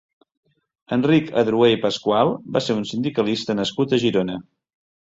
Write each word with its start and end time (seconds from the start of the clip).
Enric 0.97 1.29
Adroher 1.41 1.69
i 1.75 1.79
Pascual 1.85 2.33
va 2.57 2.65
ser 2.71 2.79
un 2.81 2.91
sindicalista 2.95 3.61
nascut 3.63 3.99
a 3.99 4.05
Girona. 4.07 4.43